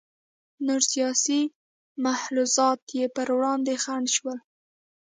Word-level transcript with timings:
نور 0.67 0.81
سیاسي 0.93 1.39
ملحوظات 2.03 2.81
یې 2.97 3.05
پر 3.15 3.27
وړاندې 3.37 3.73
خنډ 3.83 4.07
شول. 4.15 4.37